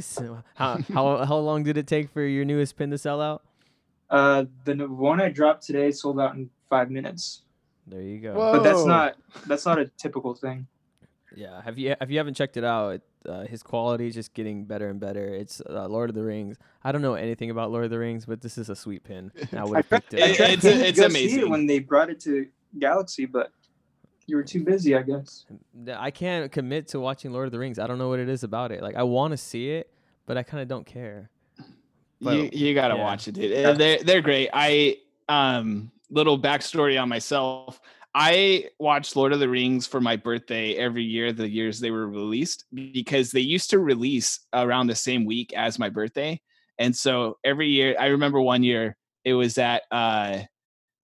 [0.00, 3.42] so how how how long did it take for your newest pin to sell out?
[4.10, 7.42] Uh, the one I dropped today sold out in five minutes,
[7.86, 8.34] There you go.
[8.34, 8.52] Whoa.
[8.52, 10.66] but that's not that's not a typical thing.
[11.36, 14.64] Yeah, have you if you haven't checked it out, uh, his quality is just getting
[14.64, 15.26] better and better.
[15.34, 16.56] It's uh, Lord of the Rings.
[16.84, 19.32] I don't know anything about Lord of the Rings, but this is a sweet pin.
[19.56, 20.30] I would have tried- picked I it.
[20.30, 22.46] It- it's- to it's go see it when they brought it to
[22.78, 23.50] Galaxy, but
[24.26, 25.46] you were too busy, I guess.
[25.94, 27.78] I can't commit to watching Lord of the Rings.
[27.78, 28.82] I don't know what it is about it.
[28.82, 29.90] Like I want to see it,
[30.26, 31.30] but I kind of don't care.
[32.20, 33.02] But- you you gotta yeah.
[33.02, 33.78] watch it, dude.
[33.78, 34.50] They're they're great.
[34.52, 37.80] I um little backstory on myself.
[38.14, 42.06] I watched Lord of the Rings for my birthday every year, the years they were
[42.08, 46.40] released, because they used to release around the same week as my birthday.
[46.78, 50.38] And so every year, I remember one year it was at uh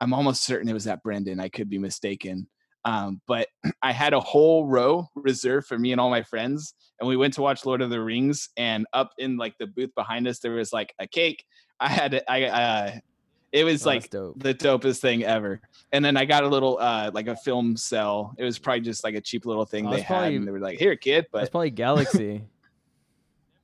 [0.00, 1.40] I'm almost certain it was at Brenden.
[1.40, 2.46] I could be mistaken.
[2.84, 3.48] Um, but
[3.82, 7.34] I had a whole row reserved for me and all my friends, and we went
[7.34, 8.48] to watch Lord of the Rings.
[8.56, 11.44] And up in like the booth behind us, there was like a cake.
[11.80, 12.92] I had it- I uh,
[13.52, 14.38] it was Oh, like dope.
[14.38, 15.60] the dopest thing ever.
[15.92, 18.32] And then I got a little uh like a film cell.
[18.38, 20.52] It was probably just like a cheap little thing Oh, they had, probably- and they
[20.52, 22.44] were like, "Here, kid." But probably Galaxy.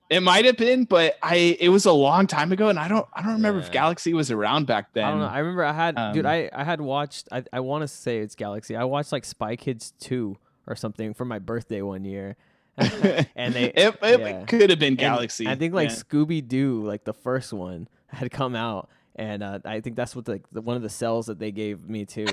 [0.09, 3.07] It might have been, but I it was a long time ago, and I don't
[3.13, 5.05] I don't remember if Galaxy was around back then.
[5.05, 5.27] I don't know.
[5.27, 6.27] I remember I had, dude.
[6.27, 7.29] um, I I had watched.
[7.33, 8.77] I I want to say it's Galaxy.
[8.77, 12.37] I watched like Spy Kids two or something for my birthday one year,
[12.77, 14.45] and they it, it yeah.
[14.45, 15.49] could have been and Galaxy.
[15.49, 15.97] I think like yeah.
[15.97, 20.29] Scooby Doo, like the first one, had come out, and uh, I think that's what
[20.29, 22.27] like the, one of the cells that they gave me too.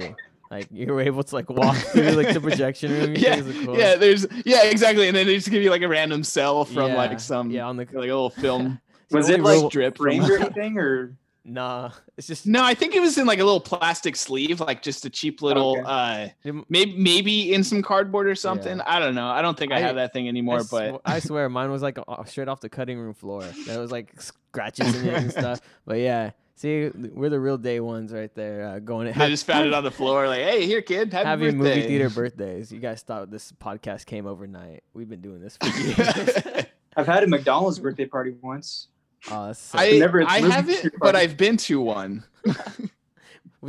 [0.53, 3.15] Like you were able to like walk through like the projection room.
[3.15, 3.77] yeah, cool.
[3.77, 3.95] yeah.
[3.95, 5.07] There's yeah, exactly.
[5.07, 7.65] And then they just give you like a random cell from Yeah, like some yeah
[7.67, 8.79] on the like a little film.
[9.09, 11.91] the Was it only like real- strip from- or anything, or nah?
[12.17, 15.05] It's just No, I think it was in like a little plastic sleeve, like just
[15.05, 16.31] a cheap little Okay.
[16.45, 18.77] uh maybe maybe in some cardboard or something.
[18.77, 18.83] Yeah.
[18.85, 19.27] I don't know.
[19.27, 21.71] I don't think I, I- have that thing I, anymore, sw- but I swear mine
[21.71, 23.43] was like straight off the cutting room floor.
[23.65, 25.61] There was like scratches in it and stuff.
[25.85, 28.67] But yeah, see, we're the real day ones right there.
[28.67, 31.57] Uh, going I just found it on the floor, like, hey, here, kid, happy having
[31.57, 31.75] birthday.
[31.75, 32.71] movie theater birthdays.
[32.71, 34.83] You guys thought this podcast came overnight.
[34.93, 36.65] We've been doing this for years.
[36.95, 38.87] I've had a McDonald's birthday party once.
[39.29, 39.79] That's sick.
[39.79, 41.15] I, Never I haven't, but.
[41.15, 42.23] I've been to one.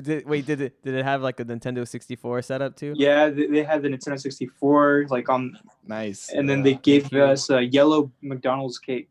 [0.03, 2.95] Did, wait, did it did it have like a Nintendo 64 setup too?
[2.97, 6.31] Yeah, they, they had the Nintendo 64, like on, Nice.
[6.31, 9.11] and then they gave us a yellow McDonald's cake,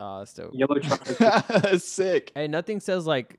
[0.00, 0.50] Oh, that's dope.
[0.54, 1.18] yellow chocolate.
[1.18, 1.80] cake.
[1.80, 2.32] Sick.
[2.34, 3.36] Hey, nothing says like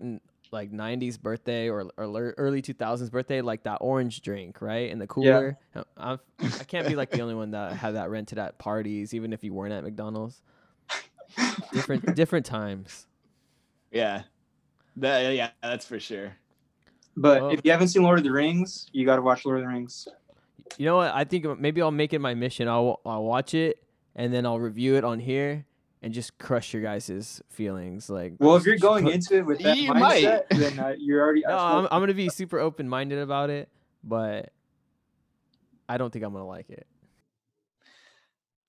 [0.52, 4.90] like 90s birthday or, or early 2000s birthday like that orange drink, right?
[4.92, 5.58] In the cooler.
[5.74, 9.14] Uh, I'm, I can't be like the only one that had that rented at parties,
[9.14, 10.42] even if you weren't at McDonald's.
[11.72, 13.08] Different different times.
[13.92, 14.24] Yeah.
[14.98, 16.36] That, yeah, that's for sure.
[17.16, 19.60] But Well- if you haven't seen Lord of the Rings, you got to watch Lord
[19.60, 20.08] of the Rings.
[20.78, 21.14] You know what?
[21.14, 22.68] I think maybe I'll make it my mission.
[22.68, 23.82] I'll I'll watch it
[24.16, 25.66] and then I'll review it on here
[26.02, 28.10] and just crush your guys' feelings.
[28.10, 31.22] Like, Well, if you're going put- into it with that You mindset, then uh, you're
[31.22, 31.42] already.
[31.48, 33.70] no, I'm, I'm gonna be super open minded about it,
[34.04, 34.52] but
[35.88, 36.88] I don't think I'm gonna like it.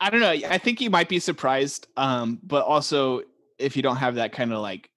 [0.00, 0.30] I don't know.
[0.30, 1.86] I think you might be surprised.
[1.96, 3.22] Um, but also
[3.58, 4.90] if you don't have that kind of like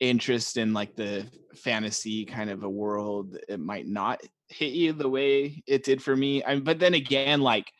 [0.00, 5.08] interest in like the fantasy kind of a world, it might not hit you the
[5.08, 6.42] way it did for me.
[6.42, 7.70] I, but then again, like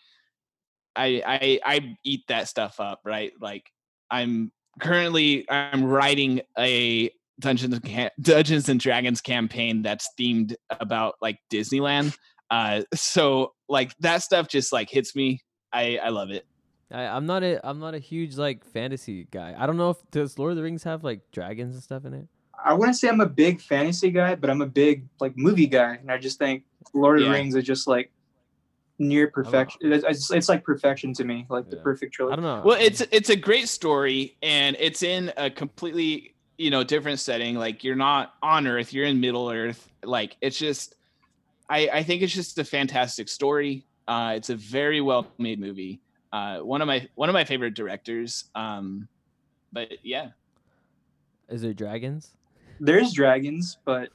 [0.95, 3.33] I I I eat that stuff up, right?
[3.41, 3.73] Like
[4.11, 11.39] I'm currently I'm writing a Dungeons and Dungeons and Dragons campaign that's themed about like
[11.51, 12.17] Disneyland.
[12.51, 15.41] Uh, so like that stuff just like hits me.
[15.73, 16.47] I I love it.
[16.91, 19.55] I, I'm not a I'm not a huge like fantasy guy.
[19.57, 22.15] I don't know if does Lord of the Rings have like dragons and stuff in
[22.15, 22.27] it.
[22.65, 25.95] I wouldn't say I'm a big fantasy guy, but I'm a big like movie guy,
[25.95, 28.11] and I just think Lord of the Rings is just like
[28.99, 29.93] near perfection.
[29.93, 31.83] It's, it's, it's like perfection to me, like the Yeah.
[31.83, 32.37] perfect I trilogy.
[32.37, 32.63] don't know.
[32.65, 37.55] Well, it's it's a great story, and it's in a completely you know different setting.
[37.57, 39.89] Like you're not on Earth, you're in Middle Earth.
[40.05, 40.95] Like it's just,
[41.69, 43.85] I I think it's just a fantastic story.
[44.07, 46.01] Uh, it's a very well made movie.
[46.33, 48.45] Uh, one of my one of my favorite directors.
[48.55, 49.09] Um,
[49.73, 50.31] but yeah,
[51.49, 52.31] Is there dragons?
[52.81, 54.09] There's dragons, but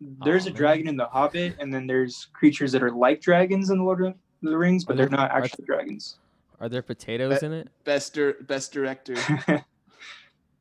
[0.00, 0.56] there's Aw, a man.
[0.56, 4.04] dragon in The Hobbit, and then there's creatures that are like dragons in the Lord
[4.04, 6.18] of the Rings, but Are they're there- not are- dragons.
[6.60, 7.68] Are there potatoes That- in it?
[7.84, 9.14] best dir- best director.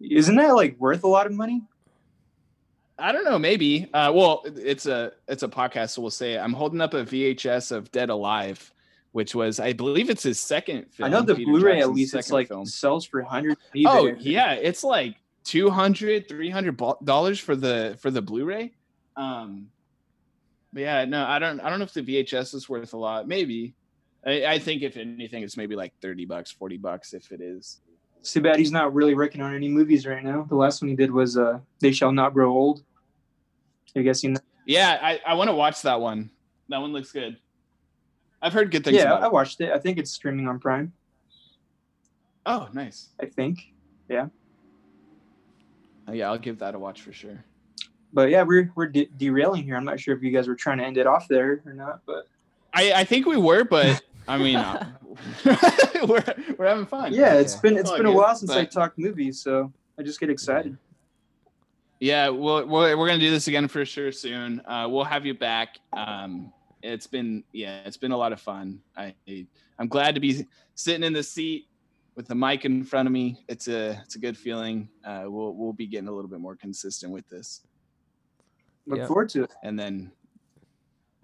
[0.01, 1.61] Isn't that like worth a lot of money?
[2.97, 3.89] I don't know, maybe.
[3.93, 6.39] Uh, well, it's a it's a podcast, so we'll say it.
[6.39, 8.73] I'm holding up a VHS of Dead Alive,
[9.13, 11.07] which was I believe it's his second film.
[11.07, 12.65] I know the Peter Blu-ray at least it's like film.
[12.65, 13.59] sells for hundreds.
[13.75, 14.25] on Oh eBay, I think.
[14.25, 15.15] yeah, it's like
[15.45, 18.73] 200 300 dollars for the for the Blu-ray.
[19.19, 19.67] Um
[20.71, 23.27] but yeah, no, I don't I don't know if the VHS is worth a lot.
[23.27, 23.75] Maybe.
[24.25, 27.81] I, I think if anything it's maybe like 30 bucks, 40 bucks if it is.
[28.19, 30.45] It's too bad he's not really working on any movies right now.
[30.47, 32.83] The last one he did was uh They Shall Not Grow Old.
[33.95, 34.39] I guess you know.
[34.65, 36.29] Yeah, I, I want to watch that one.
[36.69, 37.37] That one looks good.
[38.41, 39.71] I've heard good things Yeah, I watched it.
[39.71, 40.93] I think it's streaming on Prime.
[42.45, 43.09] Oh, nice.
[43.19, 43.73] I think.
[46.07, 47.43] Oh, yeah, I'll give that a watch for sure.
[48.13, 49.75] But yeah, we're we're de- derailing here.
[49.77, 52.01] I'm not sure if you guys were trying to end it off there or not,
[52.05, 52.27] but
[52.73, 54.91] I, I think we were, but I mean, uh,
[56.07, 56.23] we're
[56.57, 57.13] we're having fun.
[57.13, 57.69] yeah, it's Okay.
[57.69, 60.77] been it's All been a while since I talked movies, so I just get excited.
[61.99, 64.61] Yeah, well, we're, we're gonna do this again for sure soon.
[64.65, 65.77] Uh, we'll have you back.
[65.93, 68.79] Um, it's been yeah, it's been a lot of fun.
[68.97, 69.13] I
[69.77, 70.45] I'm glad to be
[70.75, 71.67] sitting in the seat
[72.15, 73.43] with the mic in front of me.
[73.49, 74.87] It's a it's a good feeling.
[75.03, 77.61] Uh, we'll we'll be getting a little bit more consistent with this,
[78.87, 79.07] Look Yeah.
[79.07, 79.51] forward to it.
[79.63, 80.11] and then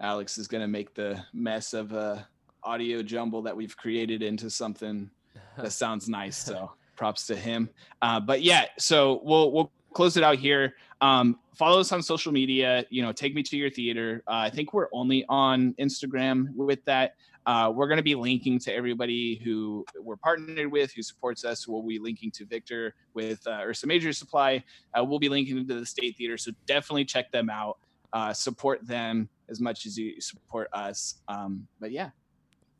[0.00, 2.18] Alex is gonna make the mess of uh,
[2.62, 5.10] audio jumble that we've created into something
[5.56, 6.36] that sounds nice.
[6.36, 7.68] So props to him.
[8.02, 10.74] Uh, but yeah, so we'll we'll close it out here.
[11.00, 12.84] Um, follow us on social media.
[12.90, 14.22] You know, take me to your theater.
[14.26, 17.16] Uh, I think we're only on Instagram with that.
[17.46, 21.66] Uh, we're going to be linking to everybody who we're partnered with, who supports us.
[21.68, 24.62] We'll be linking to Victor with uh, Ursa Major Supply.
[24.98, 27.78] Uh, we'll be linking to the State Theater, so definitely check them out.
[28.12, 31.16] Uh, support them as much as you support us.
[31.28, 32.10] Um, but yeah,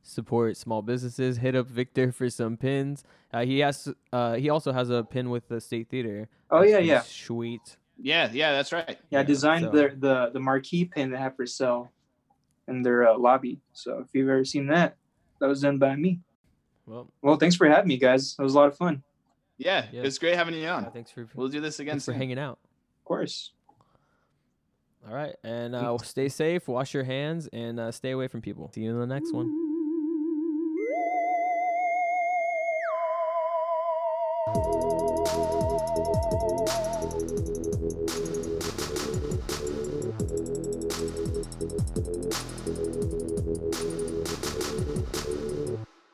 [0.02, 1.36] Support small businesses.
[1.36, 3.02] Hit up Victor for some pins.
[3.32, 3.92] Uh, he has.
[4.12, 6.28] Uh, he also has a pin with the State Theater.
[6.48, 7.76] Oh That's yeah, yeah, Sweet.
[8.00, 8.96] yeah, yeah, that's right.
[9.10, 9.18] yeah.
[9.18, 11.90] I designed so- the the the marquee pin they have for sale
[12.68, 13.60] in their uh, lobby.
[13.72, 14.96] So if you've ever seen that,
[15.40, 16.20] that was done by me.
[16.86, 18.36] Well, Well, thanks for having me, guys.
[18.38, 19.02] It was a lot of fun.
[19.58, 20.02] Yeah, Yeah.
[20.02, 20.84] it's great having you on.
[20.84, 22.58] uh, thanks for We'll do this again thanks for hanging out.
[23.00, 23.52] Of course.
[25.08, 28.70] All right, and uh, stay safe, wash your hands, and uh, stay away from people.
[28.74, 29.65] See you in the next one.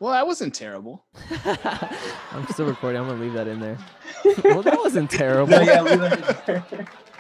[0.02, 1.04] Well, that wasn't terrible.
[2.32, 3.00] I'm still recording.
[3.00, 3.78] I'm gonna leave that in there.
[4.44, 5.52] well, that wasn't terrible.
[5.52, 6.62] No, yeah,